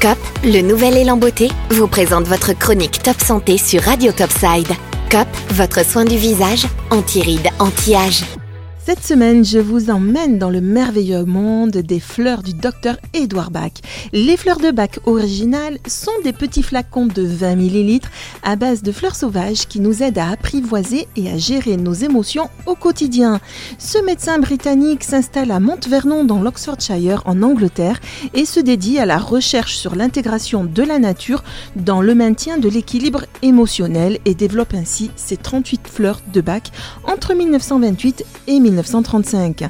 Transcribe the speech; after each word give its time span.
COP, 0.00 0.16
le 0.44 0.62
nouvel 0.62 0.96
élan 0.96 1.18
beauté, 1.18 1.50
vous 1.72 1.86
présente 1.86 2.26
votre 2.26 2.54
chronique 2.54 3.02
Top 3.02 3.20
Santé 3.20 3.58
sur 3.58 3.82
Radio 3.82 4.12
Topside. 4.12 4.68
COP, 5.10 5.28
votre 5.50 5.84
soin 5.84 6.06
du 6.06 6.16
visage, 6.16 6.66
anti-rides, 6.90 7.50
anti-âge. 7.58 8.39
Cette 8.82 9.04
semaine, 9.04 9.44
je 9.44 9.58
vous 9.58 9.90
emmène 9.90 10.38
dans 10.38 10.48
le 10.48 10.62
merveilleux 10.62 11.26
monde 11.26 11.70
des 11.72 12.00
fleurs 12.00 12.42
du 12.42 12.54
docteur 12.54 12.96
Edouard 13.12 13.50
Bach. 13.50 13.72
Les 14.14 14.38
fleurs 14.38 14.58
de 14.58 14.70
Bach 14.70 14.98
originales 15.04 15.78
sont 15.86 16.10
des 16.24 16.32
petits 16.32 16.62
flacons 16.62 17.06
de 17.06 17.22
20 17.22 17.58
ml 17.58 18.00
à 18.42 18.56
base 18.56 18.82
de 18.82 18.90
fleurs 18.90 19.14
sauvages 19.14 19.68
qui 19.68 19.80
nous 19.80 20.02
aident 20.02 20.18
à 20.18 20.30
apprivoiser 20.30 21.06
et 21.14 21.30
à 21.30 21.36
gérer 21.36 21.76
nos 21.76 21.92
émotions 21.92 22.48
au 22.64 22.74
quotidien. 22.74 23.38
Ce 23.78 23.98
médecin 23.98 24.38
britannique 24.38 25.04
s'installe 25.04 25.50
à 25.50 25.60
Mont-Vernon 25.60 26.24
dans 26.24 26.40
l'Oxfordshire 26.40 27.22
en 27.26 27.42
Angleterre 27.42 28.00
et 28.32 28.46
se 28.46 28.60
dédie 28.60 28.98
à 28.98 29.04
la 29.04 29.18
recherche 29.18 29.76
sur 29.76 29.94
l'intégration 29.94 30.64
de 30.64 30.82
la 30.82 30.98
nature 30.98 31.44
dans 31.76 32.00
le 32.00 32.14
maintien 32.14 32.56
de 32.56 32.68
l'équilibre 32.70 33.26
émotionnel 33.42 34.18
et 34.24 34.34
développe 34.34 34.72
ainsi 34.72 35.10
ses 35.16 35.36
38 35.36 35.82
fleurs 35.86 36.22
de 36.32 36.40
Bach 36.40 36.62
entre 37.04 37.34
1928 37.34 38.24
et 38.48 38.52
1928. 38.58 38.69
1935. 38.70 39.68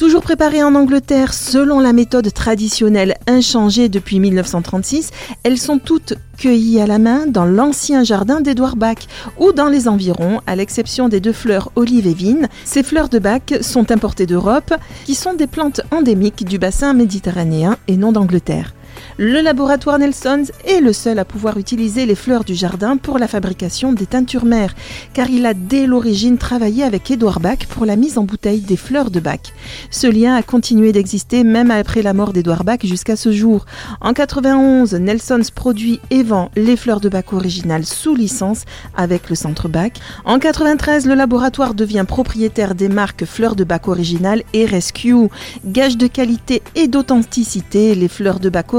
Toujours 0.00 0.22
préparées 0.22 0.62
en 0.62 0.74
Angleterre 0.74 1.34
selon 1.34 1.78
la 1.78 1.92
méthode 1.92 2.32
traditionnelle 2.32 3.16
inchangée 3.26 3.90
depuis 3.90 4.18
1936, 4.18 5.10
elles 5.42 5.58
sont 5.58 5.78
toutes 5.78 6.14
cueillies 6.38 6.80
à 6.80 6.86
la 6.86 6.98
main 6.98 7.26
dans 7.26 7.44
l'ancien 7.44 8.02
jardin 8.02 8.40
d'Edouard 8.40 8.76
Bach 8.76 8.96
ou 9.38 9.52
dans 9.52 9.68
les 9.68 9.88
environs, 9.88 10.40
à 10.46 10.56
l'exception 10.56 11.10
des 11.10 11.20
deux 11.20 11.34
fleurs 11.34 11.70
olive 11.76 12.06
et 12.06 12.14
vigne. 12.14 12.48
Ces 12.64 12.82
fleurs 12.82 13.10
de 13.10 13.18
Bach 13.18 13.42
sont 13.60 13.92
importées 13.92 14.24
d'Europe, 14.24 14.72
qui 15.04 15.14
sont 15.14 15.34
des 15.34 15.46
plantes 15.46 15.82
endémiques 15.90 16.46
du 16.46 16.58
bassin 16.58 16.94
méditerranéen 16.94 17.76
et 17.86 17.98
non 17.98 18.10
d'Angleterre. 18.10 18.72
Le 19.18 19.40
laboratoire 19.42 19.98
Nelsons 19.98 20.44
est 20.64 20.80
le 20.80 20.92
seul 20.92 21.18
à 21.18 21.24
pouvoir 21.24 21.58
utiliser 21.58 22.06
les 22.06 22.14
fleurs 22.14 22.44
du 22.44 22.54
jardin 22.54 22.96
pour 22.96 23.18
la 23.18 23.28
fabrication 23.28 23.92
des 23.92 24.06
teintures 24.06 24.46
mères, 24.46 24.74
car 25.12 25.28
il 25.28 25.44
a 25.44 25.52
dès 25.52 25.86
l'origine 25.86 26.38
travaillé 26.38 26.84
avec 26.84 27.10
Édouard 27.10 27.40
Bach 27.40 27.66
pour 27.68 27.84
la 27.84 27.96
mise 27.96 28.16
en 28.16 28.24
bouteille 28.24 28.60
des 28.60 28.76
fleurs 28.76 29.10
de 29.10 29.20
Bach. 29.20 29.52
Ce 29.90 30.06
lien 30.06 30.34
a 30.34 30.42
continué 30.42 30.92
d'exister 30.92 31.44
même 31.44 31.70
après 31.70 32.02
la 32.02 32.14
mort 32.14 32.32
d'Édouard 32.32 32.64
Bach 32.64 32.78
jusqu'à 32.82 33.16
ce 33.16 33.30
jour. 33.30 33.66
En 34.00 34.14
91, 34.14 34.94
Nelsons 34.94 35.50
produit 35.54 36.00
et 36.10 36.22
vend 36.22 36.50
les 36.56 36.76
fleurs 36.76 37.00
de 37.00 37.08
Bach 37.08 37.32
originales 37.32 37.84
sous 37.84 38.14
licence 38.14 38.64
avec 38.96 39.28
le 39.28 39.36
centre 39.36 39.68
Bach. 39.68 39.92
En 40.24 40.38
93, 40.38 41.06
le 41.06 41.14
laboratoire 41.14 41.74
devient 41.74 42.04
propriétaire 42.06 42.74
des 42.74 42.88
marques 42.88 43.24
Fleurs 43.24 43.56
de 43.56 43.64
Bach 43.64 43.86
originales 43.86 44.42
et 44.54 44.64
Rescue. 44.64 45.28
Gage 45.66 45.96
de 45.96 46.06
qualité 46.06 46.62
et 46.74 46.88
d'authenticité, 46.88 47.94
les 47.94 48.08
fleurs 48.08 48.40
de 48.40 48.48
Bach 48.48 48.72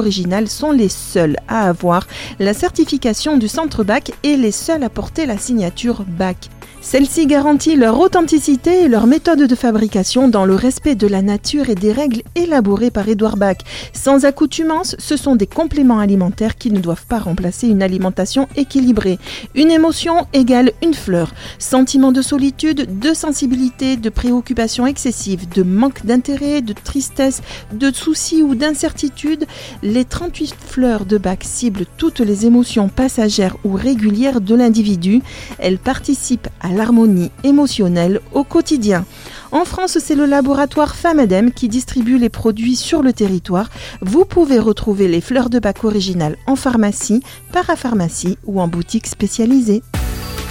sont 0.47 0.71
les 0.71 0.89
seuls 0.89 1.37
à 1.47 1.69
avoir 1.69 2.07
la 2.39 2.53
certification 2.53 3.37
du 3.37 3.47
centre 3.47 3.83
BAC 3.83 4.11
et 4.23 4.37
les 4.37 4.51
seuls 4.51 4.83
à 4.83 4.89
porter 4.89 5.25
la 5.25 5.37
signature 5.37 6.03
BAC. 6.07 6.49
Celle-ci 6.83 7.27
garantit 7.27 7.75
leur 7.75 7.99
authenticité 7.99 8.81
et 8.81 8.87
leur 8.87 9.05
méthode 9.05 9.43
de 9.43 9.55
fabrication 9.55 10.27
dans 10.27 10.45
le 10.45 10.55
respect 10.55 10.95
de 10.95 11.05
la 11.05 11.21
nature 11.21 11.69
et 11.69 11.75
des 11.75 11.91
règles 11.91 12.23
élaborées 12.33 12.89
par 12.89 13.07
Edouard 13.07 13.37
Bach. 13.37 13.57
Sans 13.93 14.25
accoutumance, 14.25 14.95
ce 14.97 15.15
sont 15.15 15.35
des 15.35 15.45
compléments 15.45 15.99
alimentaires 15.99 16.57
qui 16.57 16.71
ne 16.71 16.79
doivent 16.79 17.05
pas 17.05 17.19
remplacer 17.19 17.67
une 17.67 17.83
alimentation 17.83 18.47
équilibrée. 18.55 19.19
Une 19.53 19.69
émotion 19.69 20.25
égale 20.33 20.71
une 20.81 20.95
fleur. 20.95 21.33
Sentiment 21.59 22.11
de 22.11 22.23
solitude, 22.23 22.99
de 22.99 23.13
sensibilité, 23.13 23.95
de 23.95 24.09
préoccupation 24.09 24.87
excessive, 24.87 25.47
de 25.49 25.61
manque 25.61 26.03
d'intérêt, 26.03 26.61
de 26.61 26.73
tristesse, 26.73 27.43
de 27.71 27.91
soucis 27.93 28.41
ou 28.41 28.55
d'incertitude, 28.55 29.45
les 29.83 30.03
38 30.03 30.55
fleurs 30.59 31.05
de 31.05 31.19
Bach 31.19 31.43
ciblent 31.43 31.85
toutes 31.97 32.21
les 32.21 32.47
émotions 32.47 32.89
passagères 32.89 33.55
ou 33.63 33.73
régulières 33.73 34.41
de 34.41 34.55
l'individu. 34.55 35.21
Elles 35.59 35.77
participent 35.77 36.49
à 36.59 36.70
l'harmonie 36.71 37.31
émotionnelle 37.43 38.19
au 38.33 38.43
quotidien. 38.43 39.05
En 39.51 39.65
France, 39.65 39.97
c'est 39.99 40.15
le 40.15 40.25
laboratoire 40.25 40.95
Famadem 40.95 41.51
qui 41.51 41.67
distribue 41.67 42.17
les 42.17 42.29
produits 42.29 42.75
sur 42.75 43.01
le 43.01 43.13
territoire. 43.13 43.69
Vous 44.01 44.25
pouvez 44.25 44.59
retrouver 44.59 45.07
les 45.07 45.21
fleurs 45.21 45.49
de 45.49 45.59
bac 45.59 45.83
originales 45.83 46.37
en 46.47 46.55
pharmacie, 46.55 47.21
parapharmacie 47.51 48.37
ou 48.45 48.61
en 48.61 48.67
boutique 48.67 49.07
spécialisée. 49.07 49.83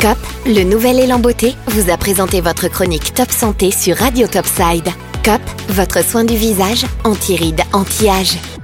COP, 0.01 0.19
le 0.47 0.63
nouvel 0.63 0.99
élan 0.99 1.19
beauté, 1.19 1.55
vous 1.69 1.91
a 1.91 1.97
présenté 1.97 2.41
votre 2.41 2.69
chronique 2.69 3.15
Top 3.15 3.31
Santé 3.31 3.71
sur 3.71 3.97
Radio 3.97 4.27
Topside. 4.27 4.89
COP, 5.25 5.41
votre 5.69 6.03
soin 6.05 6.25
du 6.25 6.37
visage, 6.37 6.87
anti-rides, 7.05 7.61
anti-âge. 7.73 8.60